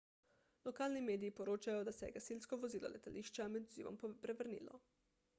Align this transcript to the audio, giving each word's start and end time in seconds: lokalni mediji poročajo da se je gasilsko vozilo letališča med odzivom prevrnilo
lokalni 0.67 1.01
mediji 1.09 1.33
poročajo 1.39 1.83
da 1.89 1.91
se 1.97 2.07
je 2.09 2.15
gasilsko 2.15 2.59
vozilo 2.63 2.91
letališča 2.93 3.47
med 3.57 3.67
odzivom 3.69 4.01
prevrnilo 4.25 4.81